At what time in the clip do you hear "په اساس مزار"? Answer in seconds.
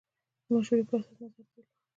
0.89-1.29